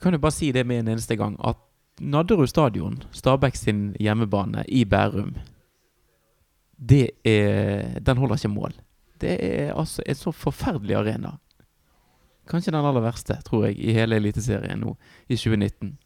[0.00, 1.58] Jeg kan jo bare si det med en eneste gang at
[2.00, 5.34] Nadderud stadion, Stabæk sin hjemmebane i Bærum,
[6.88, 8.72] det er Den holder ikke mål.
[9.20, 11.36] Det er altså en så forferdelig arena.
[12.48, 14.96] Kanskje den aller verste, tror jeg, i hele Eliteserien nå
[15.28, 15.98] i 2019.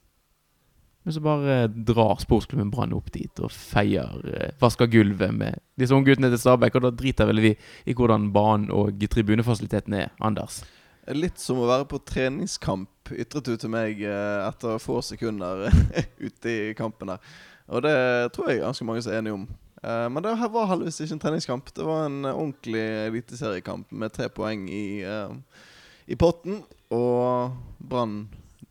[1.05, 5.95] Men så bare drar sportsklubben Brann opp dit og feier eh, Vasker gulvet med disse
[5.95, 6.75] unge guttene til Stabæk.
[6.75, 7.55] Og da driter vel vi
[7.87, 10.65] i hvordan banen og tribunefasiliteten er, Anders.
[11.13, 15.67] Litt som å være på treningskamp, ytret du til meg eh, etter få sekunder
[16.27, 17.35] ute i kampen der.
[17.69, 17.97] Og det
[18.33, 19.43] tror jeg ganske mange er enige om.
[19.83, 21.69] Eh, men det her var heldigvis ikke en treningskamp.
[21.77, 25.61] Det var en ordentlig eliteseriekamp med tre poeng i, eh,
[26.09, 26.63] i potten.
[26.89, 27.53] Og
[27.85, 28.23] Brann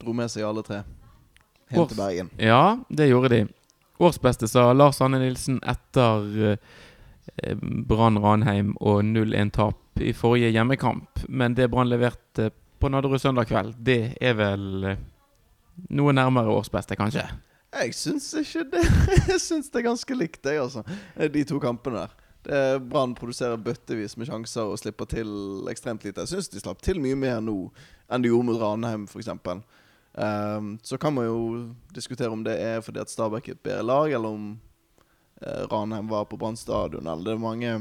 [0.02, 0.82] dro med seg alle tre
[1.70, 2.34] hjem til Bergen.
[2.42, 3.44] Ja, det gjorde de.
[4.02, 6.58] Årsbeste sa Lars Anne Nilsen etter
[7.62, 11.13] Brann Ranheim og 0-1-tap i forrige hjemmekamp.
[11.28, 15.04] Men det Brann leverte på Nadderud søndag kveld, det er vel eh,
[15.96, 17.26] noe nærmere årsbeste, kanskje?
[17.74, 18.84] Jeg syns ikke det.
[19.32, 20.84] Jeg syns det er ganske likt, jeg, altså.
[21.34, 22.20] De to kampene der.
[22.92, 25.32] Brann produserer bøttevis med sjanser og slipper til
[25.72, 26.22] ekstremt lite.
[26.22, 27.56] Jeg syns de slapp til mye mer nå
[28.12, 29.32] enn de gjorde mot Ranheim, f.eks.
[30.14, 31.38] Um, så kan man jo
[31.96, 34.52] diskutere om det er fordi at Stabæk er et bedre lag, eller om
[35.42, 37.74] uh, Ranheim var på Brann stadion, eller det er mange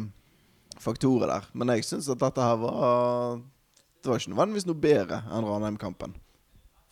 [0.83, 1.51] faktorer der.
[1.55, 3.41] Men jeg syns at dette her var
[4.03, 6.17] Det var ikke nødvendigvis noe bedre enn Ranheim-kampen.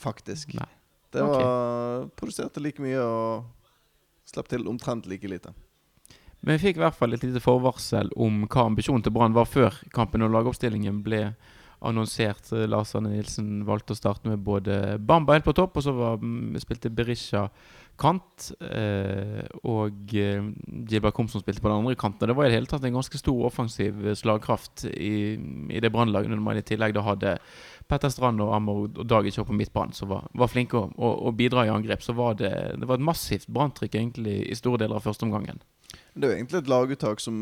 [0.00, 0.54] Faktisk.
[0.54, 0.68] Nei.
[1.10, 2.12] Det var okay.
[2.20, 5.50] Produserte like mye og slapp til omtrent like lite.
[6.40, 9.48] Men vi fikk i hvert fall et lite forvarsel om hva ambisjonen til Brann var
[9.50, 11.24] før kampen og lagoppstillingen ble
[11.84, 12.52] annonsert.
[12.70, 16.20] Lars Arne Nilsen valgte å starte med både Bamba helt på topp, og så var,
[16.22, 17.48] mm, spilte Berisha
[18.00, 18.50] kant.
[18.64, 20.46] Eh, og eh,
[20.88, 22.24] Gilbert Komsom spilte på den andre kanten.
[22.24, 25.36] Og Det var i det hele tatt en ganske stor offensiv slagkraft i,
[25.70, 27.36] i det Brannlaget, når man i tillegg da hadde
[27.90, 31.34] Petter Strand og Amor og Dagic på midtbanen, som var, var flinke å, å, å
[31.36, 32.04] bidra i angrep.
[32.06, 35.60] Så var det, det var et massivt branntrykk egentlig i store deler av første omgangen.
[36.14, 37.36] Det er jo egentlig et laguttak som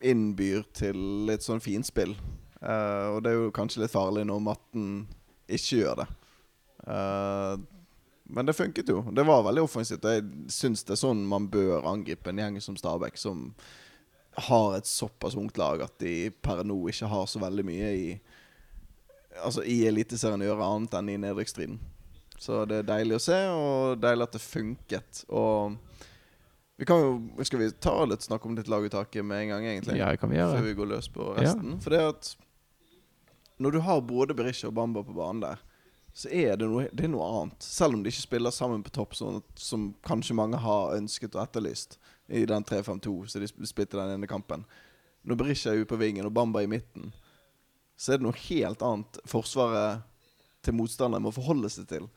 [0.00, 2.14] innbyr til litt sånn finspill.
[2.60, 4.88] Uh, og det er jo kanskje litt farlig når matten
[5.50, 6.08] ikke gjør det.
[6.86, 7.54] Eh,
[8.30, 9.02] men det funket jo.
[9.12, 10.06] Det var veldig offensivt.
[10.06, 13.50] Jeg syns det er sånn man bør angripe en gjeng som Stabæk, som
[14.46, 18.10] har et såpass ungt lag at de per nå ikke har så veldig mye i
[19.40, 21.76] Altså i Eliteserien å gjøre annet enn i nedrykksstriden.
[22.40, 25.20] Så det er deilig å se, og deilig at det funket.
[25.30, 25.76] Og
[26.80, 29.98] vi kan jo Skal vi ta litt snakk om ditt laguttaket med en gang, egentlig?
[30.00, 30.58] Ja, kan vi gjøre.
[30.58, 31.78] Før vi går løs på resten.
[31.84, 32.32] For det at
[33.60, 35.62] Når du har både Berisha og Bamba på banen der,
[36.12, 37.62] så er det noe, det er noe annet.
[37.62, 41.36] Selv om de ikke spiller sammen på topp, sånn at, som kanskje mange har ønsket
[41.36, 41.98] og etterlyst
[42.30, 44.64] i den 3-5-2 så de spilte den ene kampen.
[45.22, 47.12] Når Berisha er ute på vingen og Bamba i midten,
[48.00, 50.06] så er det noe helt annet forsvaret
[50.64, 52.08] til motstanderen må forholde seg til.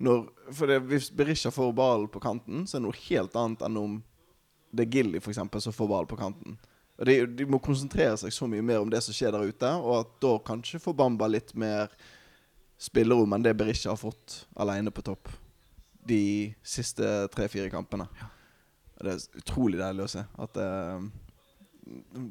[0.00, 0.24] Når,
[0.56, 3.76] for det, Hvis Berisha får ballen på kanten, så er det noe helt annet enn
[3.80, 3.98] om
[4.70, 6.56] det er Gilly for eksempel, som får ballen på kanten.
[7.00, 9.72] Og de, de må konsentrere seg så mye mer om det som skjer der ute,
[9.80, 11.92] og at da kanskje får Bamba litt mer
[12.80, 15.28] spillerom enn det Berisha har fått alene på topp
[16.08, 18.06] de siste tre-fire kampene.
[19.00, 20.68] Det er utrolig deilig å se at det,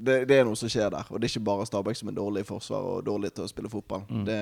[0.05, 1.09] det, det er noe som skjer der.
[1.09, 3.51] Og det er ikke bare Stabæk som er dårlig i forsvar og dårlig til å
[3.51, 4.05] spille fotball.
[4.09, 4.23] Mm.
[4.27, 4.39] Det,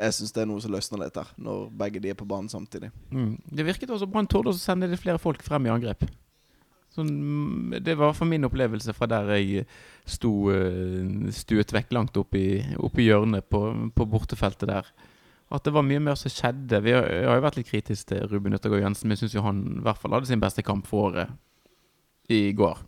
[0.00, 2.48] jeg syns det er noe som løsner litt der, når begge de er på banen
[2.52, 2.92] samtidig.
[3.12, 3.34] Mm.
[3.44, 6.06] Det virket også Brann torde å sende litt flere folk frem i angrep.
[6.90, 9.64] Sånn, det var for min opplevelse fra der jeg
[10.10, 12.64] sto eh, stuet vekk langt opp i,
[12.98, 13.60] hjørnet på,
[13.94, 14.88] på bortefeltet der.
[15.50, 16.78] At det var mye mer som skjedde.
[16.82, 19.42] Vi har, jeg har jo vært litt kritisk til Ruben Yttergård Jensen, men jeg syns
[19.42, 21.30] han i hvert fall hadde sin beste kamp for året
[22.30, 22.78] i går.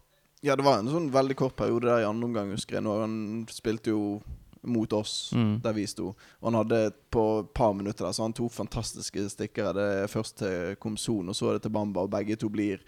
[0.42, 2.84] Ja, det var en sånn veldig kort periode der i andre omgang, husker jeg.
[2.86, 3.16] Når han
[3.50, 4.20] spilte jo
[4.62, 5.56] mot oss, Mm.
[5.62, 6.12] der vi sto.
[6.40, 9.72] Og han hadde på et par minutter der, så han to fantastiske stikkere.
[9.74, 12.78] Det først til Komson, og så er det til Bamba, og begge to blir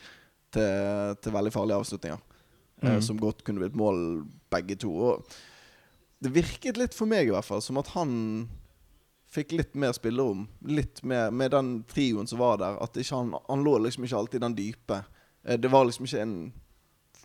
[0.54, 2.31] til, til veldig farlige avslutninger.
[2.84, 2.98] Mm.
[3.00, 4.91] som godt kunne blitt mål, begge to.
[4.92, 5.37] Og
[6.20, 8.10] det virket litt for meg, i hvert fall, som at han
[9.34, 10.47] fikk litt mer spillerom.
[10.69, 12.78] Litt mer med den trioen som var der.
[12.83, 15.01] At han, han lå liksom ikke alltid i den dype.
[15.45, 16.36] Eh, Det var liksom ikke en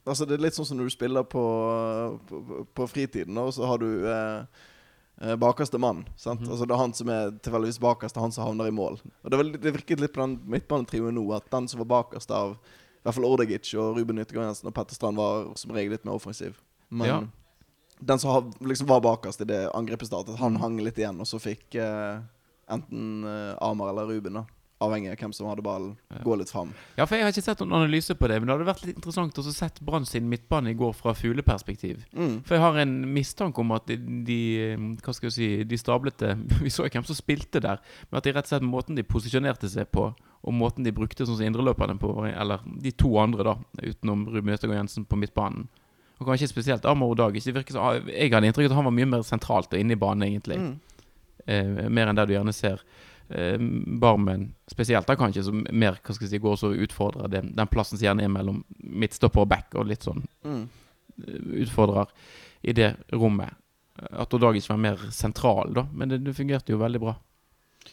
[0.07, 1.41] Altså Det er litt sånn som når du spiller på,
[2.25, 4.61] på, på fritiden, og så har du eh,
[5.21, 6.05] eh, bakerste mann.
[6.17, 6.41] Sant?
[6.41, 6.49] Mhm.
[6.49, 8.97] Altså Det er han som er tilfeldigvis bakerst, og han som havner i mål.
[9.03, 12.31] Og Det, var, det virket litt på den midtbanetrioen nå at den som var bakerst
[12.33, 12.55] av
[12.99, 16.05] i hvert fall Ordegic og Ruben Yttergård Jensen og Petter Strand, var som regel litt
[16.05, 16.57] mer offensiv.
[16.89, 17.19] Men Ja.
[18.01, 21.39] den som liksom var bakerst i det angrepet startet, han hang litt igjen, og så
[21.39, 22.19] fikk eh,
[22.69, 24.45] enten eh, Amar eller Ruben da
[24.79, 26.23] avhengig av hvem som hadde ballen, Ja.
[26.23, 26.73] gå litt fram.
[26.97, 28.95] Ja, for jeg har ikke sett noen analyse på det, men det hadde vært litt
[28.95, 32.05] interessant å sett Brann sin midtbane i går fra fugleperspektiv.
[32.15, 32.43] Mm.
[32.45, 34.39] For jeg har en mistanke om at de, de
[35.03, 36.31] Hva skal jeg si De stablete
[36.63, 37.79] Vi så jo hvem som spilte der,
[38.09, 41.25] men at de rett og slett måten de posisjonerte seg på, og måten de brukte
[41.27, 45.67] sånn som indreløperne på, eller de to andre, da, utenom Ruben Østegård Jensen på midtbanen
[46.19, 47.35] Og kanskje spesielt Amor Dag.
[47.35, 49.95] Ikke virker så, Jeg hadde inntrykk av at han var mye mer sentralt og inne
[49.95, 50.57] i banen, egentlig.
[50.59, 50.73] Mm.
[51.47, 52.81] Eh, mer enn det du gjerne ser.
[53.29, 53.57] Eh,
[54.01, 57.51] Barmen spesielt, da kanskje, som mer hva skal jeg si, går også og utfordrer den,
[57.55, 60.67] den plassen som gjerne er mellom midtstopper og back, og litt sånn Mm.
[61.27, 62.07] eh, utfordrer
[62.63, 63.53] i det rommet.
[64.11, 67.15] At Odagic var mer sentral, da, men det, det fungerte jo veldig bra.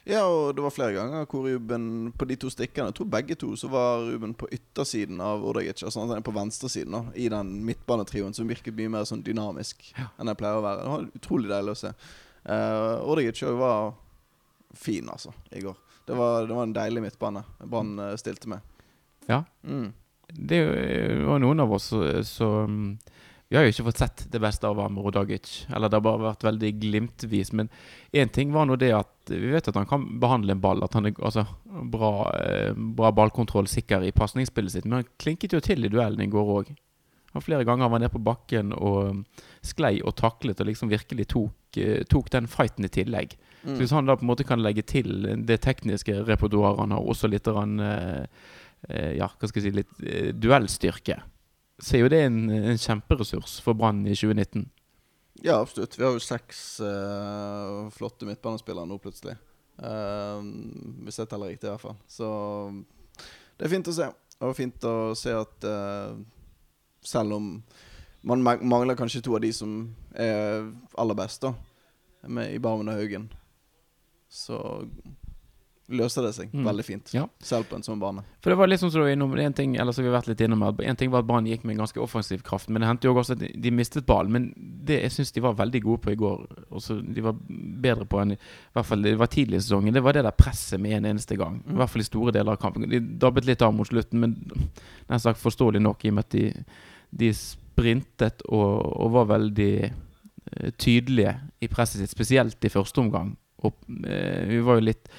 [0.07, 3.35] Ja, og det var flere ganger hvor Ruben på de to stikkene, jeg tror begge
[3.39, 5.83] to, så var Ruben på yttersiden av Odagic.
[5.83, 9.83] Altså han er på venstresiden, da, i den midtbanetrioen som virket mye mer sånn dynamisk
[10.19, 10.83] enn det pleier å være.
[10.85, 11.93] Det var utrolig deilig å se.
[12.47, 13.95] Uh, Odagic var
[14.75, 15.77] fin, altså, i går.
[16.07, 18.61] Det var, det var en deilig midtbane Brann eh, stilte med.
[19.27, 19.45] Ja.
[19.63, 19.93] Mm.
[20.27, 20.61] Det
[21.27, 21.93] var noen av oss
[22.27, 22.99] som
[23.49, 25.67] Vi har jo ikke fått sett det beste av Amor Dagic.
[25.71, 27.53] Eller det har bare vært veldig glimtvis.
[27.55, 27.69] Men
[28.11, 30.83] én ting var nå det at vi vet at han kan behandle en ball.
[30.83, 31.45] At han er altså,
[31.93, 32.11] bra,
[32.41, 34.89] eh, bra ballkontroll, sikker i pasningsspillet sitt.
[34.91, 36.75] Men han klinket jo til i duellen i går òg.
[37.41, 39.25] Flere ganger var han nede på bakken og
[39.65, 43.37] sklei og taklet og liksom virkelig tok, eh, tok den fighten i tillegg.
[43.63, 43.79] Så Mm.
[43.81, 47.29] hvis han da på en måte kan legge til det tekniske repertoaret han har, også
[47.29, 48.27] litt rann, eh,
[48.89, 51.21] eh, Ja, hva skal jeg si Litt eh, duellstyrke,
[51.81, 54.69] så er jo det en, en kjemperessurs for Brann i 2019.
[55.43, 55.99] Ja, absolutt.
[55.99, 59.37] Vi har jo seks eh, flotte midtbanespillere nå, plutselig.
[59.77, 60.41] Uh,
[61.05, 61.99] hvis jeg teller riktig, i hvert fall.
[62.09, 62.29] Så
[63.59, 64.07] det er fint å se.
[64.41, 66.17] Og fint å se at eh,
[67.05, 67.51] selv om
[68.27, 69.75] man mangler kanskje to av de som
[70.17, 70.67] er
[70.99, 71.53] aller best, da,
[72.29, 73.29] med i Barmen og Haugen,
[74.37, 74.61] så
[75.87, 76.65] løser det seg Mm.
[76.67, 77.11] veldig fint.
[77.15, 77.29] Ja.
[77.39, 78.25] Selv på en sånn bane.
[78.43, 80.27] For det var litt sånn som du innom En ting eller så vi har vært
[80.33, 82.89] litt innom En ting var at Brann gikk med en ganske offensiv kraft, men det
[82.89, 84.27] hendte jo også at de, mistet ball.
[84.29, 86.43] Men det jeg syns de var veldig gode på i går,
[86.73, 88.39] også de var bedre på enn i
[88.75, 91.39] hvert fall det var tidlig i sesongen, det var det der presset med en eneste
[91.39, 91.63] gang.
[91.71, 92.89] I hvert fall i store deler av kampen.
[92.91, 94.35] De dabbet litt av mot slutten, men
[95.09, 96.65] nær sagt forståelig nok i og med at de,
[97.15, 103.37] de sprintet og, og var veldig eh, tydelige i presset sitt, spesielt i første omgang.
[103.65, 105.11] Og, eh, vi var jo litt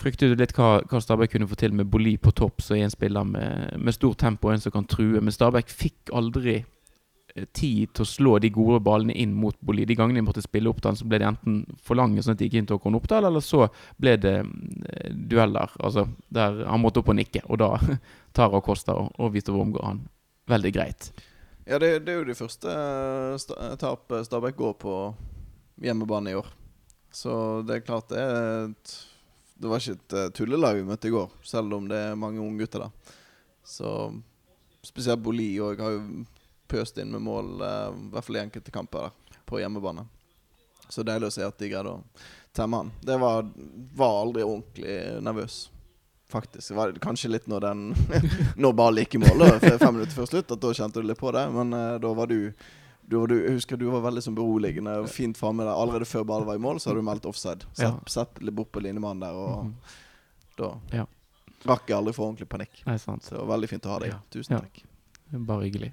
[0.00, 2.92] fryktet litt hva, hva Stabæk kunne få til med Boli på topp, som er en
[2.92, 5.20] spiller med, med stort tempo, en som kan true.
[5.20, 9.86] Men Stabæk fikk aldri eh, tid til å slå de gode ballene inn mot Boli.
[9.88, 12.42] De gangene de måtte spille opp den, så ble de enten for lange, sånn at
[12.42, 17.14] de gikk inn til eller så ble det eh, dueller, altså der han måtte opp
[17.14, 17.46] og nikke.
[17.48, 17.72] Og da
[18.36, 20.04] tar Acosta og, og Vito Wormgård han
[20.46, 21.10] veldig greit.
[21.66, 25.00] Ja, det, det er jo det første eh, Stabæk går på
[25.82, 26.52] hjemmebane i år.
[27.16, 28.94] Så det er klart det er et,
[29.56, 32.42] Det var ikke et eh, tullelag vi møtte i går, selv om det er mange
[32.44, 33.14] unge gutter der.
[33.64, 33.88] Så
[34.84, 36.02] spesielt Boli òg har jo
[36.68, 40.04] pøst inn med mål, eh, i hvert fall i enkelte kamper der, på hjemmebane.
[40.92, 42.04] Så deilig å se at de greide å
[42.52, 42.92] temme han.
[43.00, 43.48] Det var,
[43.96, 45.56] var aldri ordentlig nervøs.
[46.28, 46.68] Faktisk.
[46.68, 47.82] Det var kanskje litt når den
[48.62, 51.32] Når ballen gikk i mål, fem minutter før slutt, at da kjente du litt på
[51.32, 51.48] det.
[51.54, 52.52] Men eh, da var du,
[53.08, 55.72] du, du Jeg husker du var veldig sånn beroligende og fint framme der.
[55.74, 57.64] Allerede før ballen var i mål, så hadde du meldt offside.
[58.10, 59.74] Sett, litt bort på linjemannen der, og Mhm.
[60.58, 61.06] da Ja.
[61.66, 62.82] rakk jeg aldri for ordentlig panikk.
[62.86, 63.22] Nei, sant.
[63.22, 64.08] Så det var veldig fint å ha deg.
[64.10, 64.18] Ja.
[64.30, 64.58] Tusen Ja.
[64.60, 64.82] takk.
[65.32, 65.92] Bare hyggelig.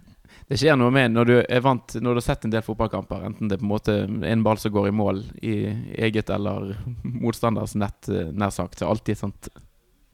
[0.49, 3.23] Det skjer noe med når du er vant Når du har sett en del fotballkamper,
[3.25, 5.53] enten det er på en måte en ball som går i mål i
[5.97, 9.49] eget eller motstanders nett, eh, nær sagt, så alltid et sånt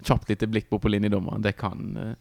[0.04, 1.42] kjapt lite blikk bort på linjedommeren.
[1.42, 2.16] Det kan, eh,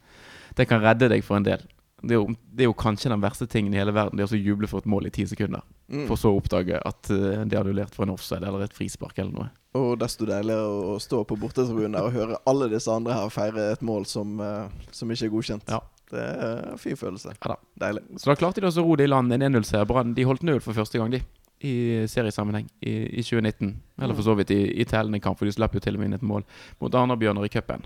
[0.57, 1.63] det kan redde deg for en del.
[2.03, 4.35] Det er, jo, det er jo kanskje den verste tingen i hele verden, det er
[4.37, 5.65] å juble for et mål i ti sekunder.
[5.91, 6.05] Mm.
[6.07, 9.19] For så å oppdage at eh, det er annullert for en offside eller et frispark
[9.19, 9.49] eller noe.
[9.79, 13.83] Og desto deiligere å stå på bortetribunen og høre alle disse andre her feire et
[13.85, 15.75] mål som, eh, som ikke er godkjent.
[15.75, 15.83] Ja.
[16.09, 17.35] Det er en fin følelse.
[17.37, 17.59] Ja da.
[17.83, 18.05] Deilig.
[18.17, 19.35] Så da klarte de å ro det i land.
[19.35, 19.85] En 1-0-seier.
[19.89, 21.21] Brann de holdt null for første gang, de.
[21.61, 23.75] I seriesammenheng i, i 2019.
[24.01, 26.13] Eller for så vidt i, i tellende kamp, for de slapp jo til og med
[26.13, 26.47] inn et mål
[26.81, 27.85] mot Arna-Bjørnar i cupen.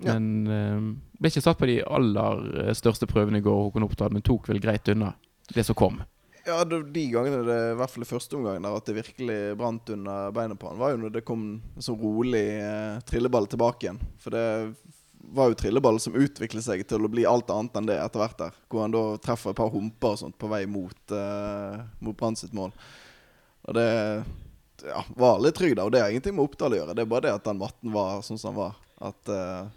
[0.00, 0.16] Ja.
[0.16, 4.14] Men uh, ble ikke satt på de aller eh, største prøvene i går, Håkon Oppdal,
[4.16, 5.12] men tok vel greit unna
[5.52, 6.00] det som kom.
[6.46, 10.32] Ja, De gangene det i hvert fall første omgang der at det virkelig brant under
[10.32, 14.00] beina på han, var jo når det kom en sånn rolig eh, trilleball tilbake igjen.
[14.22, 14.46] For det
[15.30, 18.40] var jo trilleball som utviklet seg til å bli alt annet enn det etter hvert
[18.40, 18.56] der.
[18.72, 22.38] Hvor han da treffer et par humper og sånt på vei mot, uh, mot Brann
[22.40, 22.72] sitt mål.
[23.68, 23.86] Og det
[24.88, 26.96] ja, var litt trygg da, og det har ingenting med Oppdal å gjøre.
[26.96, 28.80] Det er bare det at den matten var sånn som den var.
[29.10, 29.68] At eh,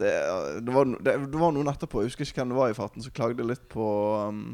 [0.00, 0.12] det,
[0.60, 3.04] det, var, det, det var noen etterpå, jeg husker ikke hvem det var i farten,
[3.04, 3.86] som klagde litt på
[4.28, 4.46] um,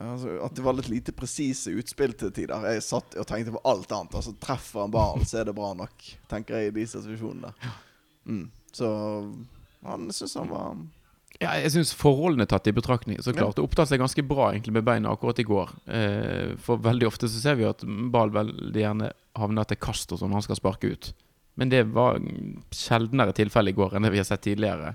[0.00, 2.62] Altså, at det var litt lite presise utspill til tider.
[2.72, 4.14] Jeg satt og tenkte på alt annet.
[4.16, 7.50] Altså Treffer han ballen, så er det bra nok, tenker jeg i de situasjonene.
[8.24, 8.46] Mm.
[8.72, 8.88] Så
[9.84, 10.72] han syns han var
[11.40, 14.74] Ja, jeg syns forholdene tatt i betraktning Så klart det opptar seg ganske bra egentlig
[14.76, 15.72] med beina akkurat i går.
[15.84, 20.20] Eh, for veldig ofte så ser vi at ball veldig gjerne havner til kast og
[20.20, 21.12] sånn når han skal sparke ut.
[21.58, 22.20] Men det var
[22.74, 24.94] sjeldnere tilfelle i går enn det vi har sett tidligere.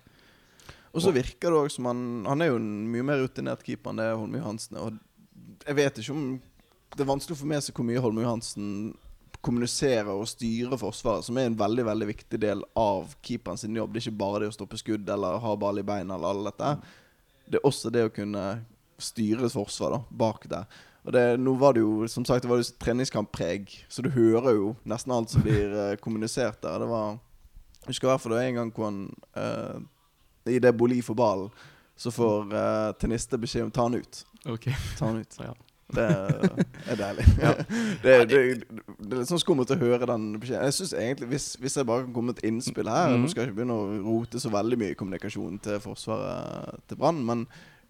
[0.95, 3.91] Og så virker det òg som han Han er jo en mye mer rutinert keeper
[3.91, 4.85] enn det Holm Johansen er.
[4.88, 6.27] Og jeg vet ikke om
[6.95, 8.69] Det er vanskelig å få med seg hvor mye Holm Johansen
[9.45, 13.91] kommuniserer og styrer Forsvaret, som er en veldig veldig viktig del av keeperen sin jobb.
[13.93, 16.47] Det er ikke bare det å stoppe skudd eller ha ball i beina eller alt
[16.50, 16.71] dette.
[17.45, 18.45] Det er også det å kunne
[18.97, 20.65] styre et forsvar da, bak der.
[21.05, 24.57] Og det, nå var det jo som sagt det var jo treningskamppreg, så du hører
[24.57, 26.79] jo nesten alt som blir uh, kommunisert der.
[26.81, 27.19] Det var
[27.83, 29.03] Jeg husker i hvert fall det var en gang hvor han
[29.38, 29.77] uh,
[30.50, 31.53] I det Boli får ballen,
[31.95, 34.25] så får uh, Teniste beskjed om ta han ut.
[34.50, 35.39] Ok Ta han ut.
[35.45, 35.53] Ja.
[35.93, 36.01] Det
[36.89, 37.25] er deilig.
[38.03, 40.65] det, det, det er litt sånn skummelt å høre den beskjeden.
[40.65, 43.19] Jeg synes egentlig Hvis, hvis jeg bare kan komme med et innspill her mm.
[43.21, 46.97] Nå skal jeg ikke begynne å rote så veldig mye i kommunikasjonen til Forsvaret til
[46.97, 47.45] Brann, men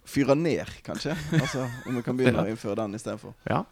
[0.06, 1.16] fyre ned, kanskje.
[1.40, 3.34] Altså, Om vi kan begynne å innføre den istedenfor.
[3.50, 3.64] Ja.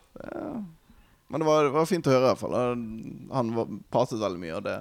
[1.30, 2.56] Men det var, det var fint å høre, i hvert fall.
[3.34, 4.78] Han var, pratet veldig mye, og det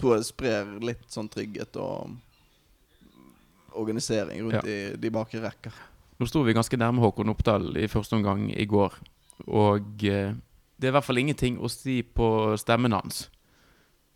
[0.00, 2.14] tror jeg sprer litt sånn trygghet og
[3.72, 4.62] organisering rundt Ja.
[4.68, 5.72] i de bakre rekker.
[6.20, 8.92] Nå sto vi ganske nærme Håkon Oppdal i første omgang i går.
[9.48, 10.34] Og eh,
[10.78, 13.24] det er i hvert fall ingenting å si på stemmen hans.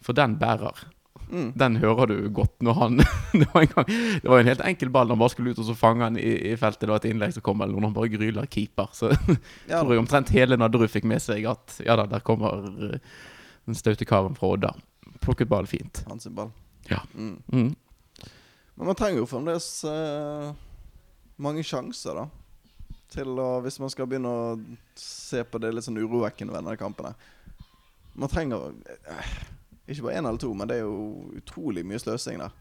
[0.05, 0.85] For den bærer.
[1.31, 1.49] Mm.
[1.59, 3.01] Den hører du godt når han
[3.33, 3.89] Det var en gang
[4.23, 6.53] Det var en helt enkel ball han bare skulle ut og så fange han i,
[6.53, 6.87] i feltet.
[6.87, 8.93] Det var et innlegg som kom, eller noen han bare gryler keeper.
[8.95, 9.11] Så
[9.71, 13.01] Ja, tror jeg omtrent hele Nadderud fikk med seg at ja da, der kommer eh,
[13.67, 14.73] den staute karen fra Odda.
[15.25, 16.05] Plukket ball fint.
[16.07, 16.53] hans ball.
[16.91, 17.03] Ja.
[17.15, 17.43] Mm.
[17.53, 17.75] Mm.
[18.77, 20.53] Men man trenger jo fremdeles uh,
[21.43, 22.27] mange sjanser, da.
[23.17, 24.57] Til å Hvis man skal begynne å
[24.99, 27.15] se på det litt sånn urovekkende ved denne kampen.
[28.17, 28.71] Man trenger
[29.13, 29.37] eh,
[29.89, 32.55] ikke bare én eller to, men det er jo utrolig mye sløsing der.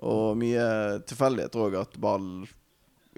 [0.00, 0.64] Og mye
[1.06, 2.24] tilfeldighet òg, at ball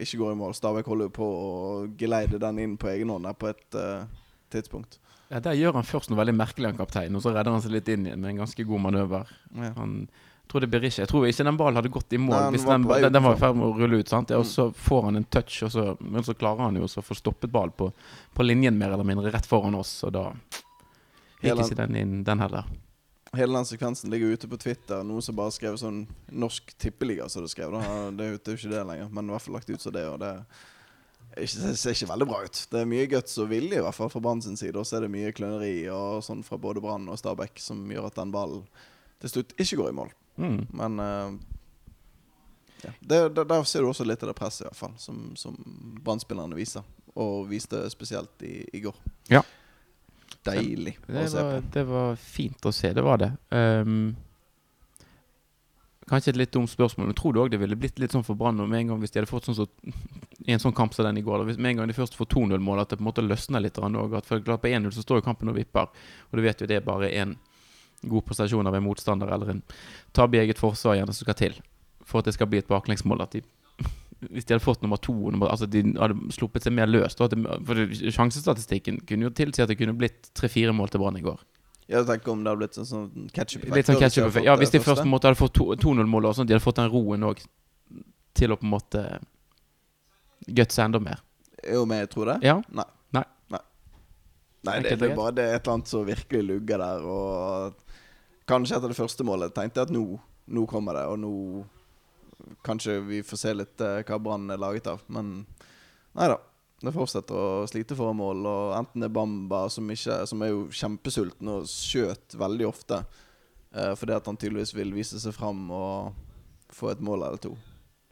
[0.02, 0.54] ikke går i mål.
[0.56, 1.52] Stabæk holder jo på å
[2.00, 4.04] geleide den inn på egen hånd på et uh,
[4.52, 4.98] tidspunkt.
[5.30, 7.72] Ja, Der gjør han først noe veldig merkelig, han kaptein, og så redder han seg
[7.76, 9.30] litt inn igjen med en ganske god manøver.
[9.56, 9.70] Ja.
[9.78, 9.94] Han
[10.50, 12.56] tror det blir ikke Jeg tror ikke den ballen hadde gått i mål Nei, den
[12.58, 14.10] hvis var den, på den, den var i ferd med å rulle ut.
[14.10, 14.34] Sant?
[14.36, 14.50] Og Mm.
[14.50, 17.52] så får han en touch, og så, men så klarer han jo å få stoppet
[17.52, 17.92] ball på,
[18.34, 20.26] på linjen mer eller mindre rett foran oss, og da
[21.42, 22.66] gikk ikke den inn, den heller.
[23.36, 25.00] Hele den sekvensen ligger ute på Twitter.
[25.08, 27.72] Noen som bare skrev sånn Norsk tippeliga, som det skrev.
[27.72, 28.10] Da.
[28.12, 30.02] Det er jo det ikke det lenger, men i hvert fall lagt ut som det.
[30.10, 30.32] Og det
[31.40, 32.60] ikke, det ser ikke veldig bra ut.
[32.68, 34.76] Det er mye guts og vilje, i hvert fall fra Brann sin side.
[34.76, 38.10] Og så er det mye kløneri og sånn fra både Brann og Stabæk som gjør
[38.10, 38.66] at den ballen
[39.24, 40.12] til slutt ikke går i mål.
[40.42, 40.60] Mm.
[40.76, 41.32] Men uh,
[42.84, 42.92] ja.
[43.00, 45.56] det, der, der ser du også litt av det presset, i hvert fall, som, som
[46.04, 46.84] Brann-spillerne viser.
[47.16, 49.00] Og viste spesielt i, i går.
[49.32, 49.40] Ja.
[50.46, 51.70] Deilig å Det se var, på.
[51.76, 53.30] det var fint å se, det var det.
[53.54, 54.16] Um,
[56.10, 58.36] kanskje et litt dumt spørsmål, men tror du òg det ville blitt litt sånn for
[58.36, 59.68] Brann med en gang hvis de hadde fått sånn så,
[60.52, 62.28] en sånn kamp som den i går, da, hvis med en gang de først får
[62.34, 64.18] 2-0-mål, at det på en måte løsner litt òg?
[64.26, 65.88] For klart på 1-0 så står jo kampen og vipper,
[66.30, 67.36] og du vet jo det er bare én
[68.02, 69.62] god prestasjon av en motstander eller en
[70.10, 71.60] tabbe i eget forsvar gjerne som skal til
[72.02, 73.22] for at det skal bli et baklengsmål.
[73.22, 73.44] At de
[74.30, 77.18] hvis de hadde fått nummer to nummer, Altså de hadde sluppet seg mer løst.
[77.18, 77.82] for
[78.14, 81.40] Sjansestatistikken kunne jo tilsi at det kunne blitt tre-fire mål til Brann i går.
[81.90, 83.76] Jeg tenker om det hadde blitt sånn, sånn ketchup-effekt.
[83.76, 86.64] Litt sånn ketchup Ja, hvis de først måte hadde fått 2-0-mål, og sånn, de hadde
[86.64, 87.42] fått den roen òg
[88.38, 89.02] til å på en måte
[90.46, 91.20] gutse enda mer.
[91.66, 92.38] Jo, men jeg tror det.
[92.46, 92.56] Ja.
[92.70, 92.86] Nei.
[93.14, 93.24] Nei.
[94.62, 97.02] Nei, det, det er bare det er et eller annet som virkelig lugger der.
[97.02, 97.74] Og
[98.50, 100.04] kanskje etter det første målet tenkte jeg at nå,
[100.54, 101.32] nå kommer det, og nå
[102.66, 105.04] kanskje vi får se litt eh, hva Brann er laget av.
[105.12, 105.42] Men
[106.16, 106.38] nei da.
[106.82, 110.50] Det fortsetter å slite for mål, og enten det er Bamba, som, ikke, som er
[110.50, 115.68] jo kjempesulten og skjøt veldig ofte eh, fordi at han tydeligvis vil vise seg fram
[115.70, 116.16] og
[116.74, 117.54] få et mål eller to.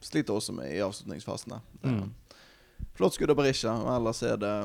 [0.01, 1.57] Sliter også med i avslutningsfasen.
[1.83, 2.13] Mm.
[2.95, 4.55] Flott skudd av Berisha, ellers er det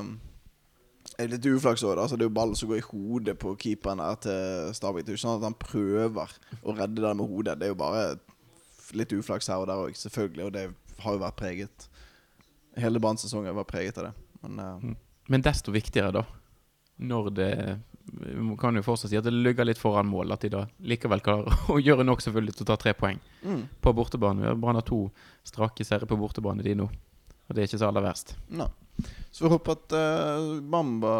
[1.17, 1.97] er litt uflaks òg.
[1.97, 5.05] Altså, det er jo ballen som går i hodet på keeperen her til Stabæk.
[5.05, 7.57] Det er jo ikke sånn at han prøver å redde det med hodet.
[7.59, 8.03] Det er jo bare
[8.95, 10.45] litt uflaks her og der òg, selvfølgelig.
[10.47, 10.65] Og det
[11.03, 11.87] har jo vært preget.
[12.77, 14.13] Hele Brann-sesongen preget av det.
[14.43, 14.95] Men uh,
[15.27, 16.25] Men desto viktigere, da.
[16.97, 20.53] Når det Vi kan jo fortsatt si at det ligger litt foran mål, at de
[20.53, 24.55] da likevel klarer å gjøre nok selvfølgelig til å ta tre poeng mm, på bortebane.
[24.55, 25.09] Brann har to
[25.43, 26.87] strake seire på bortebane, de nå.
[27.47, 28.37] Og det er ikke så aller verst.
[28.49, 28.69] nei.
[29.29, 31.11] Så vi håper at uh, Bamba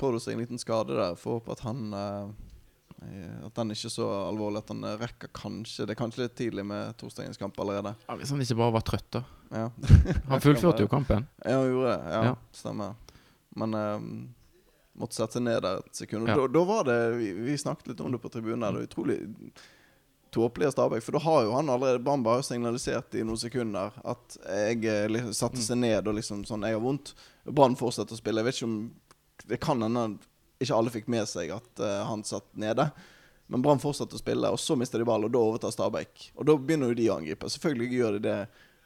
[0.00, 1.14] pådro seg en liten skade der.
[1.14, 2.49] Får håpe at han uh, Eh,
[3.00, 6.34] At den ikke er så alvorlig at han eh, rekker kanskje Det er kanskje litt
[6.36, 7.94] tidlig med torsdagens kamp allerede.
[8.08, 9.22] Ja, hvis han ikke bare var trøtt, da.
[9.50, 9.70] Ja,
[10.30, 11.24] Han fullførte jo kampen.
[11.44, 12.12] ja han gjorde det.
[12.12, 12.34] Ja, Ja.
[12.52, 12.94] stemmer.
[13.56, 14.10] Men um,
[15.00, 16.28] måtte sette seg ned der et sekund.
[16.28, 16.36] Ja.
[16.36, 18.60] da, da var det vi, vi snakket litt om det på tribunen.
[18.68, 19.18] Det var utrolig
[20.30, 21.02] tåpelig av Stabæk.
[21.02, 25.08] For da har jo han allerede Bamba har signalisert i noen sekunder at jeg eh,
[25.10, 25.66] liksom, satte Mm.
[25.66, 27.14] seg ned og liksom sånn Jeg har vondt.
[27.50, 28.44] Brann fortsetter å spille.
[28.44, 28.78] Jeg vet ikke om
[29.48, 30.18] Det kan hende
[30.60, 32.90] ikke alle fikk med seg at uh, han satt nede.
[33.50, 36.28] Men Brann fortsatte å spille, og så mister de ball, og da overtar Stabæk.
[36.36, 37.48] Og da begynner jo de å angripe.
[37.50, 38.36] Selvfølgelig gjør de det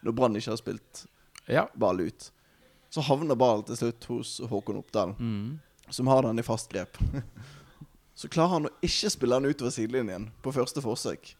[0.07, 1.03] når Brann ikke har spilt
[1.47, 1.67] Ja.
[1.75, 2.31] ball ut.
[2.89, 5.59] Så havner ballen til slutt hos Håkon Oppdal, Mm.
[5.89, 6.97] som har den i fast grep.
[8.15, 11.33] Så klarer han å ikke spille den utover sidelinjen på første forsøk.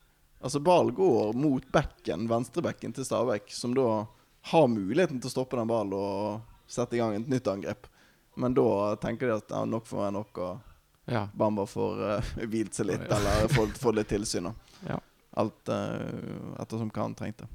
[0.43, 4.05] Altså Ballen går mot bekken, venstrebekken til Stabæk, som da
[4.51, 7.87] har muligheten til å stoppe den ballen og sette i gang et nytt angrep.
[8.35, 11.27] Men da tenker de at ja, nok får være nok, og ja.
[11.37, 14.51] Bamba får uh, hvilt seg litt, eller får, får litt tilsyn.
[14.85, 14.99] Ja.
[15.39, 17.47] Alt uh, ettersom hva han trengte.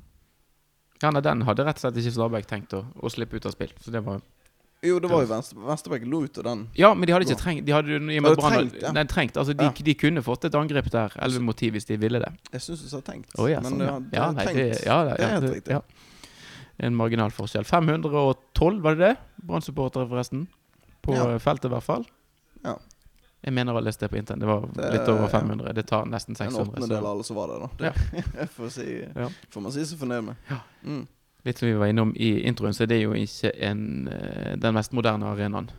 [1.03, 3.53] ja nei, den hadde rett og slett ikke Stabæk tenkt å, å slippe ut av
[3.55, 3.71] spill.
[3.81, 4.19] Så det var
[4.85, 6.65] Jo, det var jo venstre, venstrebekken lo ut av den.
[6.77, 8.93] Ja, men de hadde ikke trengt De hadde, i og med trengt, ja.
[8.97, 9.37] Nei, trengt.
[9.37, 9.87] Altså, de, Ja.
[9.91, 12.33] de kunne fått et angrep der, 11 mot hvis de ville det.
[12.57, 13.33] Jeg syns du sa tenkt.
[13.39, 13.99] Oh, ja, men sånn, ja.
[14.01, 14.61] det Ja, nei, tenkt.
[14.61, 15.81] det, ja, det, Det er helt riktig.
[16.81, 17.69] En marginal forskjell.
[17.69, 19.17] 512, var det det?
[19.45, 20.49] Brann-supportere, forresten.
[21.03, 21.39] På Ja.
[21.39, 22.05] feltet, i hvert fall.
[22.65, 22.77] Ja.
[23.43, 24.41] Jeg mener å ha lest det på internett.
[24.41, 25.29] Det var Det- litt over ja.
[25.29, 25.73] 500.
[25.75, 26.61] Det tar nesten 600.
[26.61, 26.73] En 600.
[26.77, 27.69] åttendedel av alle som var der, da.
[27.87, 27.93] Ja.
[28.41, 29.29] Det får, si, Ja.
[29.51, 30.37] får man si seg fornøyd med.
[30.51, 30.59] Ja.
[30.85, 31.07] Mm.
[31.45, 34.75] Litt som vi var innom i introen, så er det jo ikke en, eh, den
[34.75, 35.71] mest moderne arenaen.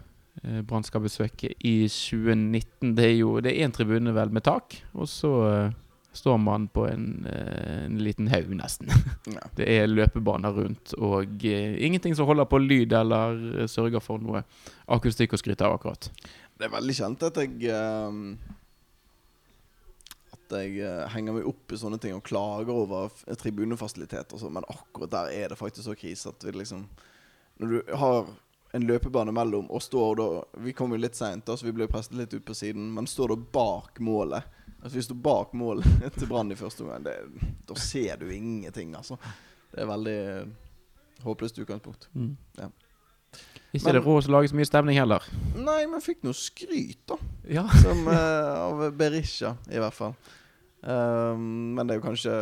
[0.44, 2.96] Eh, Brann skal besøke i 2019.
[2.96, 5.32] Det er jo det er én tribune vel med tak, og så
[5.68, 5.72] eh,
[6.14, 8.88] står man på en, eh, en liten haug, nesten.
[9.26, 9.42] Ja.
[9.56, 14.24] Det er løpebaner rundt, og eh, ingenting som holder på lyd eller eh, sørger for
[14.24, 14.44] noe
[14.92, 16.10] akustikk å skryte av, akkurat.
[16.58, 17.72] Det er veldig kjent at jeg
[20.36, 20.84] At jeg
[21.16, 25.34] henger meg opp i sånne ting og klager over tribunefasiliteter og sånn, men akkurat der
[25.40, 26.86] er det faktisk så krise at vi liksom
[27.58, 28.28] Når du har
[28.76, 30.28] en løpebane mellom og står da
[30.66, 33.34] Vi kom jo litt seint, så vi ble presset litt ut på siden, men står
[33.34, 35.86] da bak målet Altså du står bak målet
[36.18, 37.06] til Brann i første omgang.
[37.70, 39.18] Da ser du ingenting, altså.
[39.72, 40.20] Det er veldig
[41.24, 42.10] håpløst utgangspunkt.
[42.58, 42.72] Ja.
[43.72, 45.24] Ikke Men- det råd å lage så mye stemning heller.
[45.56, 47.16] Nei, men fikk noe skryt, da.
[47.48, 47.68] Ja.
[47.84, 48.16] Som, uh,
[48.68, 50.18] av Berisha, i hvert fall.
[50.82, 52.36] Um, men det er jo kanskje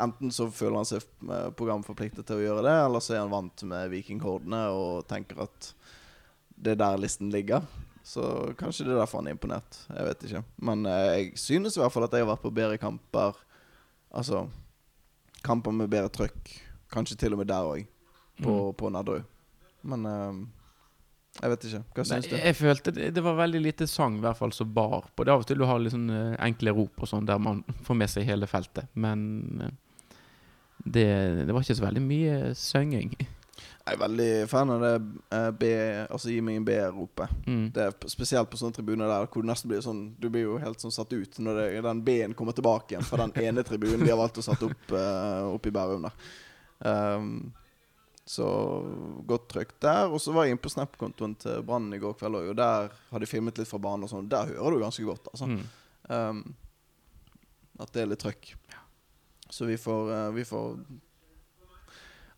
[0.00, 3.32] Enten så føler han seg eh, programforpliktet til å gjøre det, eller så er han
[3.32, 5.66] vant med vikinghordene og tenker at
[6.56, 7.66] det er der listen ligger.
[8.02, 9.76] Så kanskje det er derfor han er imponert.
[9.94, 10.42] Jeg vet ikke.
[10.68, 13.36] Men eh, jeg synes i hvert fall at jeg har vært på bedre kamper.
[14.12, 14.46] Altså
[15.46, 16.50] kamper med bedre trøkk.
[16.92, 17.86] Kanskje til og med der òg,
[18.42, 18.74] på, Mm.
[18.76, 19.22] på Nadderud.
[19.82, 20.40] Men eh,
[21.40, 21.82] jeg vet ikke.
[21.96, 22.34] Hva syns du?
[22.36, 25.24] jeg følte det, det var veldig lite sang i hvert fall som bar på.
[25.24, 27.98] Det er av og til du har eh, enkle rop og sånn der man får
[28.02, 28.90] med seg hele feltet.
[28.94, 29.72] Men eh,
[30.84, 31.06] det,
[31.46, 33.14] det var ikke så veldig mye synging.
[33.82, 34.92] Jeg er veldig fan av det
[35.34, 35.70] eh, B,
[36.06, 37.32] altså gi meg en B-ropet.
[37.46, 37.64] Mm.
[37.74, 40.60] Det er Spesielt på sånne tribuner der hvor du nesten blir sånn Du blir jo
[40.62, 44.04] helt sånn satt ut når det, den B-en kommer tilbake igjen fra den ene tribunen
[44.04, 46.06] de har valgt å sette opp, uh, opp i Bærum.
[46.06, 46.30] der.
[46.82, 47.34] Um,
[48.24, 48.46] så
[49.26, 50.10] godt trykk der.
[50.12, 52.92] Og så var jeg inne på Snap-kontoen til Brann i går kveld òg, og der
[53.10, 54.30] har de filmet litt fra banen og sånn.
[54.30, 55.50] Der hører du ganske godt, altså.
[55.50, 55.64] Mm.
[56.06, 56.44] Um,
[57.82, 58.52] at det er litt trøkk.
[59.52, 60.78] Så vi får, uh, vi får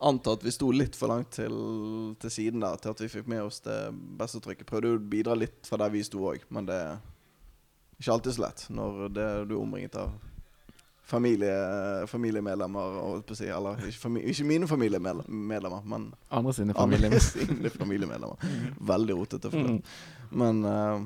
[0.01, 1.55] anta at vi sto litt for langt til,
[2.21, 3.79] til siden der til at vi fikk med oss det
[4.19, 4.67] beste trykket.
[4.69, 6.99] Prøvde å bidra litt fra der vi sto òg, men det er
[8.01, 10.13] ikke alltid så lett når det, du er omringet av
[11.05, 11.53] familie,
[12.11, 13.47] familiemedlemmer, Og, på si.
[13.53, 18.49] Eller ikke, fami ikke mine familiemedlemmer, men Andre sine andre sine familiemedlemmer.
[18.81, 19.51] Veldig rotete.
[19.53, 19.77] For Mm.
[19.77, 19.85] det.
[20.35, 21.05] Men uh,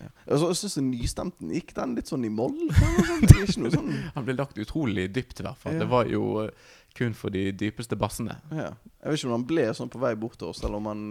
[0.00, 0.38] ja.
[0.38, 2.56] Så syns nystemten gikk den litt sånn i moll.
[2.66, 5.76] Noe sånn Han ble lagt utrolig dypt, i hvert fall.
[5.76, 5.84] Ja.
[5.84, 6.50] Det var jo eh,
[6.94, 8.38] kun for de dypeste bassene.
[8.54, 8.72] ja.
[9.04, 11.02] Jeg vet ikke om han ble sånn på vei bort til oss, eller om han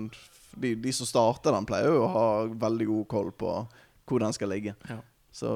[0.54, 3.54] De, de som starter den, pleier jo å ha veldig god koll på
[4.06, 4.76] hvor den skal ligge.
[4.86, 5.00] Ja.
[5.34, 5.56] Så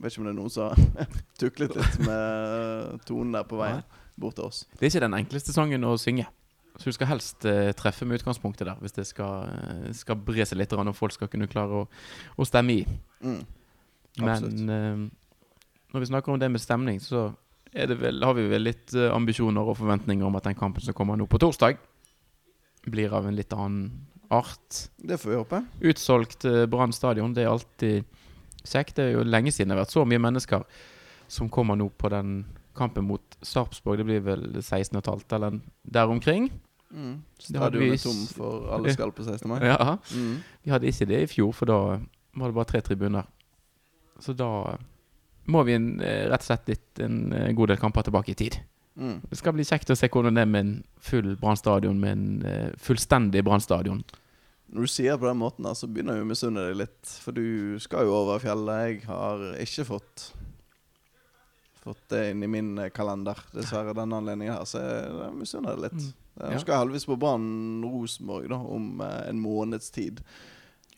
[0.00, 3.80] vet ikke om det er noen som har tuklet litt med tonen der på veien
[4.20, 4.66] bort til oss.
[4.74, 6.26] Det er ikke den enkleste sangen å synge.
[6.76, 10.44] Så du skal helst uh, treffe med utgangspunktet der, hvis det skal, eh, skal bre
[10.48, 11.88] seg litt, og folk skal kunne klare å,
[12.40, 12.84] å stemme i.
[13.24, 13.40] Mm.
[14.24, 15.02] Men uh,
[15.92, 17.30] når vi snakker om det med stemning, så
[17.72, 21.18] vel, har vi vel litt eh, ambisjoner og forventninger om at den kampen som kommer
[21.18, 21.78] nå på torsdag,
[22.90, 24.88] blir av en litt annen art.
[24.96, 25.60] Det får vi håpe.
[25.90, 28.04] Utsolgt eh, Brann stadion, det er alltid
[28.64, 28.96] kjekt.
[28.96, 30.64] Det er jo lenge siden det har vært så mye mennesker
[31.30, 32.40] som kommer nå på den
[32.76, 34.00] kampen mot Sarpsborg.
[34.00, 36.50] Det blir vel 16,5 eller der omkring.
[36.90, 37.20] Mm.
[37.38, 39.46] Stadionet er tom for alle skal på 16.
[39.50, 39.60] mai.
[39.70, 39.98] Ja.
[40.14, 40.40] Mm.
[40.64, 41.78] Vi hadde ikke det i fjor, for da
[42.34, 43.28] var det bare tre tribuner.
[44.20, 44.76] Så da
[45.46, 48.34] må vi en, eh, rett og slett litt en eh, god del kamper tilbake i
[48.34, 48.58] tid.
[49.00, 49.20] Mm.
[49.30, 52.42] Det skal bli kjekt å se hvordan det er med en full Brann-stadion, med en
[52.46, 54.02] eh, fullstendig Brann-stadion.
[54.70, 57.14] Når du sier det på den måten, så begynner jeg å misunne deg litt.
[57.24, 58.84] For du skal jo over fjellet.
[59.00, 60.28] Jeg har ikke fått
[61.80, 64.66] Fått det inn i min kalender, dessverre, denne anledningen her.
[64.68, 66.02] Så jeg, misunner deg litt.
[66.02, 66.16] Mm.
[66.36, 66.50] Ja.
[66.52, 67.46] Nå skal jeg heldigvis på Brann
[67.88, 70.20] Rosenborg om en måneds tid.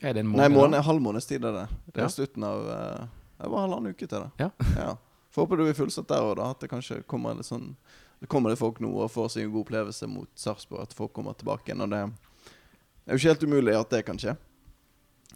[0.02, 0.56] Er det en Nei, måned?
[0.58, 1.66] måned, halv måneds tid er det.
[1.86, 2.10] Det er Ja.
[2.10, 3.06] slutten av eh,
[3.42, 4.30] Det var halvannen uke til det.
[4.38, 4.50] Ja.
[4.84, 4.92] ja.
[5.32, 6.38] Får håpe det blir fullsatt der òg.
[6.44, 7.74] At det kanskje kommer litt sånn
[8.22, 10.86] Det kommer det folk nå og får seg en god opplevelse mot Sarpsborg.
[10.86, 11.82] At folk kommer tilbake igjen.
[11.82, 14.36] Og det er jo ikke helt umulig at det kan skje.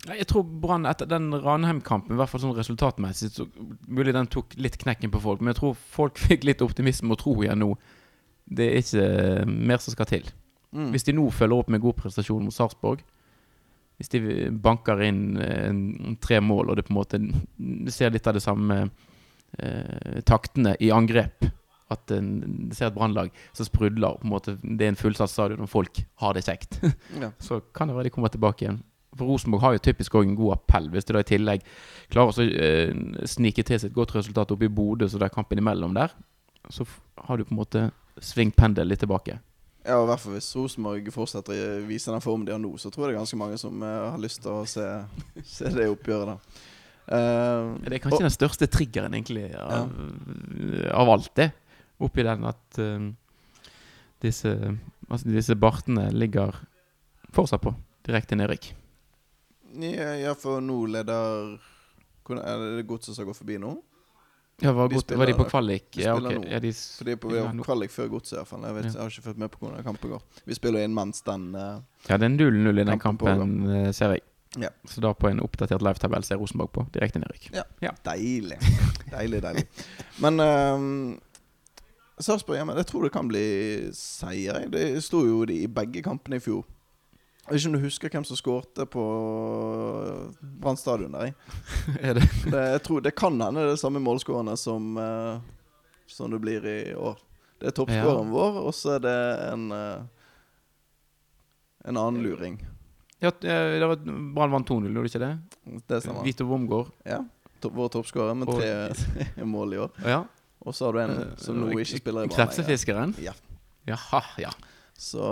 [0.06, 3.46] Jeg tror Brann etter den Ranheim-kampen, i hvert fall sånn resultatmessig, så
[3.88, 7.22] mulig den tok litt knekken på folk, men jeg tror folk fikk litt optimisme og
[7.22, 7.72] tro igjen nå.
[8.46, 9.06] Det er ikke
[9.50, 10.28] mer som skal til.
[10.76, 10.92] Mm.
[10.94, 13.02] Hvis de nå følger opp med god prestasjon mot Sarpsborg,
[13.96, 14.20] hvis de
[14.62, 18.44] banker inn eh, tre mål, og det på en måte Du ser litt av det
[18.44, 18.82] samme
[19.59, 21.48] eh, taktene i angrep.
[21.92, 22.32] At en,
[22.68, 24.18] du ser et brannlag som sprudler.
[24.20, 26.80] på en måte Det er en fullsatt stadion, og folk har det kjekt.
[27.22, 27.32] ja.
[27.38, 28.82] Så kan det være de kommer tilbake igjen.
[29.16, 30.90] For Rosenborg har jo typisk også en god appell.
[30.92, 31.64] Hvis de da i tillegg
[32.12, 32.92] klarer å eh,
[33.24, 36.12] snike til seg et godt resultat oppe i Bodø, så det er kampen imellom der,
[36.68, 36.85] så
[37.24, 39.38] har du på en måte svingt pendelen litt tilbake.
[39.87, 42.72] Ja, og i hvert fall hvis Rosenborg fortsetter å vise den formen de har nå,
[42.81, 44.87] så tror jeg det er ganske mange som uh, har lyst til å se,
[45.46, 46.64] se det oppgjøret da.
[47.07, 49.92] Eh, Det er kanskje den største triggeren egentlig av,
[50.90, 51.53] av alt det.
[52.03, 53.07] Oppi den at uh,
[54.25, 54.57] disse,
[55.07, 56.59] altså disse bartene ligger
[57.37, 58.72] fortsatt på direkte nedrykk.
[59.83, 61.59] ja, ja, for nå leder
[62.27, 63.77] Er det godset som går forbi nå?
[64.62, 65.84] Ja, var, de spiller var de på kvalik?
[65.96, 66.38] Vi Ja, okay.
[66.50, 68.62] Ja, de, For de er på ja, kvalik før godset, i hvert fall.
[68.64, 68.90] Jeg, vet, Ja.
[68.90, 70.22] jeg har ikke fulgt med på hvordan kampen går.
[70.46, 73.92] Vi spiller inn mens den uh, ja, det er 0-0 i den Kampen kampen, eh,
[73.92, 74.24] ser jeg.
[74.56, 74.70] Ja.
[74.88, 77.50] Så da på en oppdatert live-tabell ser Rosenborg på direkte nedrykk.
[78.06, 78.56] Deilig.
[79.12, 79.66] Deilig, deilig.
[80.24, 81.18] Men uh,
[82.16, 83.44] Sarpsborg hjemme, jeg tror det kan bli
[83.92, 84.62] seier.
[84.72, 86.64] Det sto jo de i begge kampene i fjor.
[87.46, 89.02] Jeg vet ikke om du husker hvem som skårte på
[90.61, 91.28] Brann stadion der.
[91.28, 91.37] jeg.
[92.11, 92.26] er det?
[92.42, 95.38] Det, jeg tror det kan hende det er samme målskårerne som, uh,
[96.11, 97.20] som det blir i år.
[97.62, 100.02] Det er toppskåreren vår, og så er det en uh,
[101.87, 102.66] en annen luring.
[103.18, 103.96] Ja, eh, det var
[104.35, 105.32] Brann vant 2-0, gjorde ikke det?
[105.87, 106.24] Det stemmer.
[106.26, 106.90] Vito Wormgård.
[107.06, 107.20] Ja,
[107.62, 110.00] vår toppskårer med tre, mål i år.
[110.04, 110.24] Ja.
[110.66, 112.35] Og så har du en som nå ikke spiller i Brann.
[112.35, 113.14] Krepsefiskeren?
[113.22, 113.37] Ja.
[113.87, 114.50] Jaha, ja.
[114.98, 115.22] Så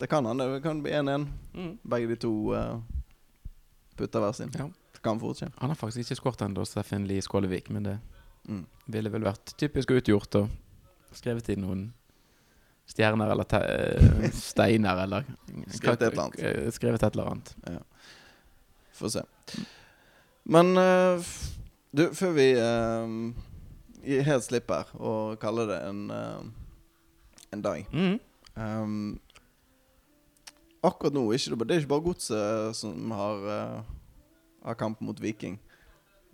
[0.00, 0.38] det kan han.
[0.38, 1.26] Det kan bli 1-1.
[1.54, 1.78] Mm.
[1.82, 2.80] Begge de to uh,
[3.96, 4.50] putter hver sin.
[4.58, 4.66] Ja.
[4.94, 5.50] Det kan fort skje.
[5.58, 7.98] Han har faktisk ikke skåret ennå, Steffen Lie Skålevik, men det
[8.44, 8.66] Mm.
[8.92, 10.48] ville vel vært typisk utgjort og
[11.16, 11.84] skrevet inn noen
[12.86, 15.24] stjerner eller te eh, steiner eller
[15.72, 16.42] Skrevet et eller annet.
[16.44, 17.54] Eh, Skrevet et eller annet.
[18.98, 19.22] Får se.
[20.44, 21.24] Men uh,
[21.96, 23.32] du, før vi uh,
[24.04, 26.44] gir helt slipp her og kaller det en, uh,
[27.56, 28.18] en dag Mm.
[28.60, 29.20] um,
[30.84, 35.58] Akkurat nå ikke det, er ikke bare Godset som har, uh, har kamp mot Viking.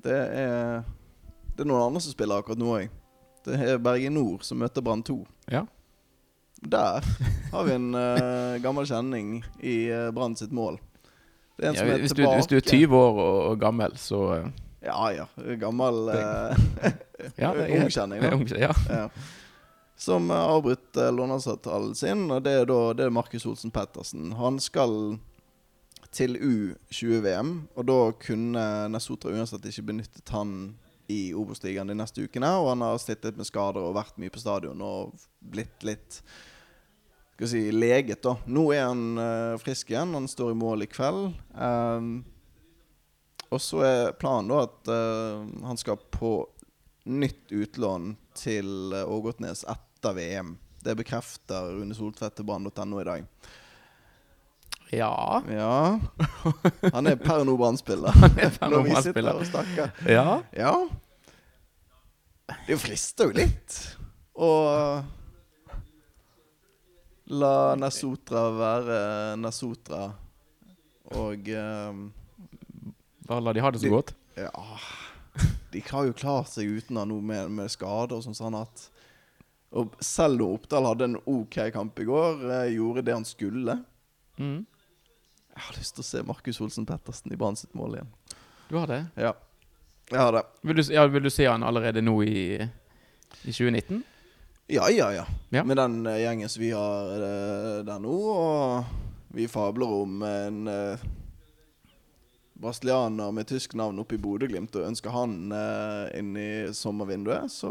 [0.03, 0.83] Det er,
[1.55, 2.97] det er noen andre som spiller akkurat nå òg.
[3.45, 5.19] Det er Bergen Nord som møter Brann 2.
[5.53, 5.65] Ja.
[6.61, 7.05] Der
[7.53, 10.81] har vi en uh, gammel kjenning i uh, Brann sitt mål.
[11.57, 13.61] Det er en Ja, som er hvis, du, hvis du er 20 år og, og
[13.61, 14.51] gammel, så uh,
[14.85, 15.27] Ja ja.
[15.61, 16.57] Gammel uh,
[17.41, 18.59] Ja, det er ung kjenning, da.
[18.59, 18.73] Ja.
[18.89, 19.07] Ja.
[20.01, 24.31] Som har avbrutt låneavtalen sin, og det er da det Markus Olsen Pettersen.
[24.39, 25.19] Han skal
[26.11, 30.73] til U20-VM, og da kunne Nesotra uansett ikke benyttet han
[31.11, 32.51] i Obos-ligaen de neste ukene.
[32.63, 36.23] Og han har sittet med skader og vært mye på stadion og blitt litt
[37.41, 38.35] skal vi si, leget, da.
[38.53, 40.13] Nå er han uh, frisk igjen.
[40.13, 41.31] Han står i mål i kveld.
[41.57, 42.11] Um,
[43.49, 46.35] og så er planen da at uh, han skal på
[47.09, 50.55] nytt utlån til eh, Ågotnes etter VM.
[50.81, 53.25] Det bekrefter Rune Soltvedt til brann.no i dag.
[54.93, 55.43] ja.
[55.47, 56.01] Ja
[56.97, 58.13] Han er per nå Brann-spiller.
[58.73, 59.93] Når vi sitter og snakker.
[60.09, 60.41] ja.
[60.57, 60.75] Ja.
[62.67, 63.77] Det frister jo litt
[64.35, 64.51] å
[67.31, 68.97] la Nesotra være
[69.39, 70.09] Nesotra
[71.15, 72.01] og um,
[73.29, 74.15] Bare la de ha det så De- godt.
[74.39, 74.51] Ja
[75.73, 78.89] De har jo klart seg uten han nå med, med skader og sånn sånn at
[79.71, 83.81] Og selv om Oppdal hadde en OK kamp i går, eh, gjorde det han skulle
[84.41, 84.65] Mm.
[85.53, 88.13] Jeg har lyst til å se Markus Olsen Pettersen i Brann sitt mål igjen.
[88.71, 89.03] Du har det?
[89.21, 89.35] Ja,
[90.09, 90.43] jeg har det.
[90.63, 92.57] Vil du, ja, vil du se han allerede nå i,
[93.45, 94.01] i 2019?
[94.73, 95.27] Ja, ja, ja.
[95.51, 95.65] Ja.
[95.67, 100.67] Med den eh, gjengen som vi har eh, der nå, og vi fabler om en
[100.67, 101.03] uh,
[102.59, 107.71] brasilianer med tysk navn oppe i Bodø-Glimt og ønsker han uh, inn i sommervinduet, så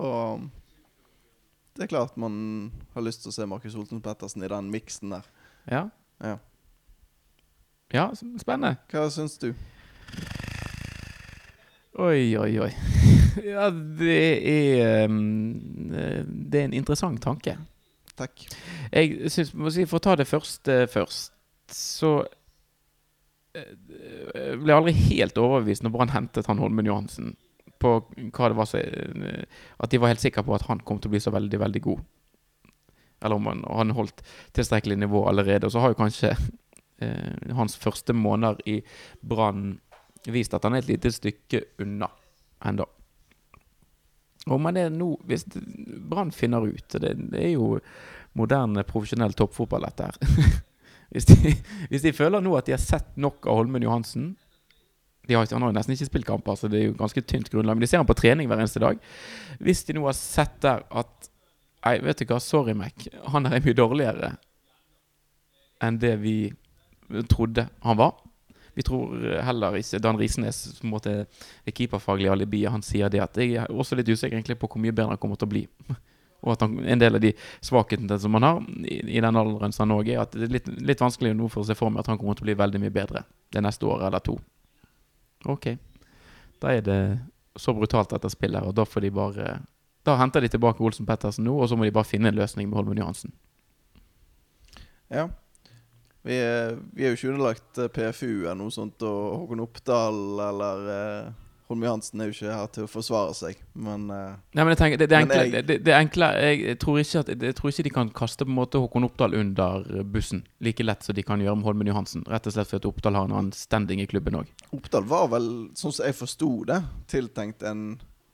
[1.80, 2.34] det er klart man
[2.92, 5.28] har lyst til å se Markus Olsen Pettersen i den miksen der.
[5.72, 5.86] Ja.
[6.20, 6.36] Ja.
[7.96, 8.76] Ja, spennende.
[8.92, 9.54] Hva syns du?
[12.00, 12.72] Oi, oi, oi.
[13.40, 15.92] Ja, det er um,
[16.28, 17.54] Det er en interessant tanke.
[18.20, 18.44] Takk.
[18.92, 21.32] Jeg syns, For å ta det første først,
[21.72, 22.12] så
[23.56, 27.38] jeg ble aldri helt overbevist når Brann hentet han Holmen Johansen.
[27.80, 29.44] På hva det var så, eh,
[29.80, 31.82] At de var helt sikre på at han kom til å bli så veldig, veldig
[31.86, 32.06] god.
[33.24, 34.24] Eller om han, han holdt
[34.56, 35.68] tilstrekkelig nivå allerede.
[35.68, 36.34] Og så har jo kanskje
[37.04, 38.80] eh, hans første måneder i
[39.22, 39.78] Brann
[40.28, 42.10] vist at han er et lite stykke unna
[42.66, 42.86] ennå.
[44.50, 45.44] Om han er nå Hvis
[46.10, 47.78] Brann finner ut det, det er jo
[48.40, 50.60] moderne profesjonell toppfotball, dette her.
[51.14, 51.54] hvis, de,
[51.90, 54.34] hvis de føler nå at de har sett nok av Holmen Johansen
[55.30, 57.78] de har, Han har nesten ikke spilt kamper, så det er jo ganske tynt grunnlag.
[57.78, 59.00] Men de ser han på trening hver eneste dag.
[59.62, 61.30] Hvis de nå har sett der at
[61.80, 63.06] Nei, vet du hva, sorry, Mac.
[63.32, 64.34] Han er mye dårligere
[65.80, 66.34] enn det vi
[67.32, 68.18] trodde han var.
[68.76, 73.40] Vi tror heller ikke Dan Risnes, som måte er keeperfaglig alibi, han sier det at
[73.40, 75.64] jeg er også litt usikker egentlig på hvor mye bedre han kommer til å bli.
[76.44, 77.34] Og at han, en del av de
[77.66, 80.54] svakhetene som han har i, i den alderen som han òg er, at det er
[80.54, 82.60] litt, litt vanskelig nå for å se for meg at han kommer til å bli
[82.62, 84.38] veldig mye bedre det neste året eller to.
[85.46, 85.76] Ok.
[86.60, 87.02] Da er det
[87.60, 89.60] så brutalt dette spillet og da får de bare
[90.08, 92.70] Da henter de tilbake Olsen Pettersen nå, og så må de bare finne en løsning
[92.70, 93.34] med Holmen Johansen.
[95.12, 95.28] Ja.
[96.24, 100.18] Vi er, vi er jo ikke underlagt eh, PFU eller noe sånt, og Håkon Oppdal
[100.48, 101.30] eller eh,
[101.70, 104.80] Holm Johansen er jo ikke her til å forsvare seg, men eh, Nei, men jeg
[104.80, 107.86] tenker, det, det, enkle, jeg- det, det enkle Jeg tror ikke at Jeg tror ikke
[107.86, 111.40] de kan kaste på en måte Håkon Oppdal under bussen like lett som de kan
[111.44, 112.24] gjøre med Holmen Johansen.
[112.26, 114.50] Rett og slett fordi Oppdal har en annen standing i klubben òg.
[114.74, 116.80] Oppdal var vel, sånn som jeg forsto det,
[117.14, 117.86] tiltenkt en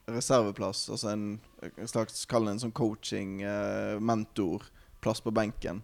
[0.07, 0.85] reserveplass.
[0.95, 1.27] Altså en,
[1.65, 4.63] en slags, kall det en sånn coaching, eh, mentor,
[5.03, 5.83] plass på benken.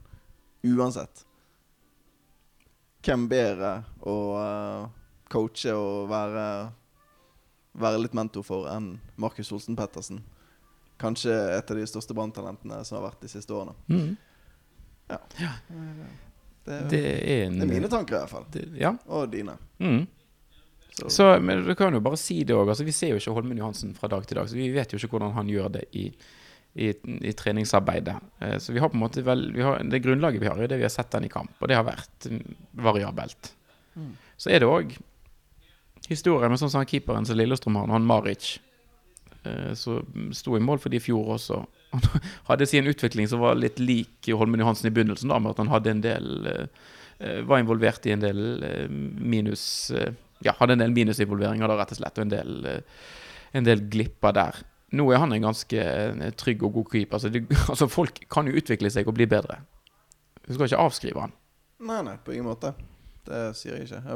[0.63, 1.25] Uansett.
[3.01, 3.71] Hvem bedre
[4.05, 4.83] å uh,
[5.33, 6.43] coache og være,
[7.73, 10.21] være litt mentor for enn Markus Olsen Pettersen?
[11.01, 13.73] Kanskje et av de største branntalentene som har vært de siste årene.
[13.89, 14.17] Mm.
[16.63, 18.45] Det, Det er en det er mine tanker, i hvert fall.
[18.53, 18.93] det, Ja.
[19.07, 19.57] Og dine.
[19.79, 20.05] Mm.
[20.91, 22.69] Så, Så, men du kan jo bare si det òg.
[22.69, 24.99] Altså, vi ser jo ikke Holmen Johansen fra dag til dag, så vi vet jo
[24.99, 26.12] ikke hvordan han gjør det i,
[26.75, 28.17] i, i treningsarbeidet.
[28.39, 30.67] Eh, så vi har på en måte vel vi har, Det grunnlaget vi har, er
[30.67, 32.27] det vi har sett han i kamp, og det har vært
[32.73, 33.53] variabelt.
[33.95, 34.12] Mm.
[34.38, 34.93] Så er det òg
[36.12, 38.54] historien med sånn som han keeperen som Lillestrøm har, han Maric,
[39.43, 41.62] eh, som sto i mål for de i fjor også.
[41.91, 42.02] Han
[42.50, 45.71] hadde sin utvikling som var litt lik Holmen Johansen i begynnelsen, da, med at han
[45.71, 46.84] hadde en del eh,
[47.19, 49.63] eh, Var involvert i en del eh, minus
[50.41, 52.54] Ja, hadde en del minusinvolveringer, da, rett og slett, og en del,
[53.54, 54.63] en del glipper der.
[54.97, 55.84] Nå er han en ganske
[56.41, 57.19] trygg og god keeper.
[57.19, 57.30] Altså,
[57.71, 59.60] altså, folk kan jo utvikle seg og bli bedre.
[60.41, 61.36] Du skal ikke avskrive han.
[61.86, 62.74] Nei, nei, på ingen måte.
[63.27, 64.15] Det sier jeg ikke.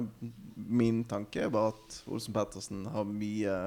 [0.56, 3.58] Min tanke er bare at Olsen Pettersen har mye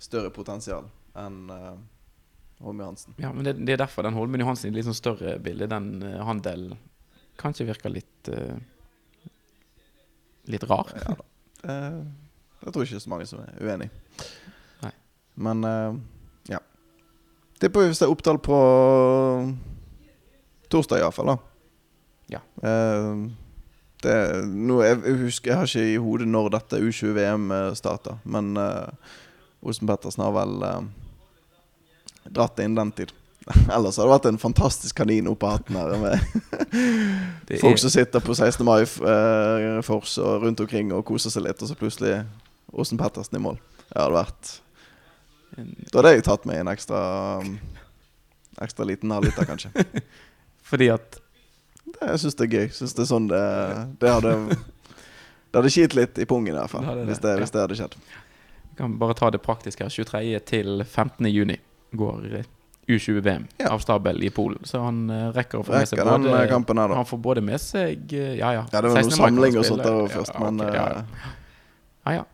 [0.00, 1.74] større potensial enn uh,
[2.64, 3.14] Holm Johansen.
[3.20, 6.02] Ja, men det, det er derfor den Holmen Johansen i litt sånn større bilde, den
[6.02, 6.78] uh, handelen,
[7.40, 8.56] kanskje virker litt uh,
[10.44, 10.90] Litt rar.
[10.92, 11.24] Ja, da.
[11.72, 12.00] Eh,
[12.66, 13.86] jeg tror ikke så mange som er uenig.
[14.82, 14.90] Nei.
[15.40, 16.58] Men ja.
[16.58, 17.70] ja.
[17.72, 18.58] får vi se opptall på
[20.68, 21.32] torsdag, iallfall.
[22.28, 22.42] Ja.
[22.60, 23.24] Eh,
[24.04, 28.54] det, nå, jeg, jeg husker Jeg har ikke i hodet når dette U20-VM starta, men
[28.60, 29.16] uh,
[29.64, 30.80] Olsen Pettersen har vel uh,
[32.28, 33.12] dratt det inn den tid.
[33.74, 35.94] Ellers hadde det vært en fantastisk kanin oppå hatten her.
[36.00, 36.20] Med
[37.64, 38.64] folk som sitter på 16.
[38.64, 42.22] mai-fors uh, og rundt omkring og koser seg litt, og så plutselig
[42.72, 43.60] Olsen Pettersen i mål.
[43.84, 44.54] Det hadde vært
[45.92, 47.00] Da hadde jeg tatt meg en ekstra
[47.44, 47.58] um,
[48.64, 49.72] Ekstra liten halvliter, kanskje.
[50.70, 51.18] fordi at
[51.84, 52.68] Det, jeg syns det er gøy.
[52.74, 53.42] Synes det er sånn det,
[54.02, 56.86] det hadde Det hadde kilt litt i pungen, i hvert fall.
[57.06, 57.92] Hvis det, hvis det hadde skjedd.
[58.72, 59.84] Vi kan bare ta det praktiske.
[59.86, 59.92] her.
[59.94, 60.40] 23.
[60.50, 61.28] til 15.
[61.30, 61.60] juni
[61.94, 62.48] går eh,
[62.90, 63.68] U20-VM Ja.
[63.70, 64.64] av stabel i Polen.
[64.66, 66.16] Så han eh, rekker å få med seg den eh,
[66.58, 66.94] både her.
[66.98, 68.64] Han får både med seg eh, Ja, ja.
[68.72, 69.12] Ja, det var 16.
[69.12, 71.04] noe samling og sånt der først, Ja, okay, men ja,
[72.10, 72.24] ja, ja.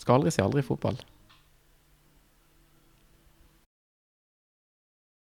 [0.00, 0.96] Skal aldri si aldri i fotball.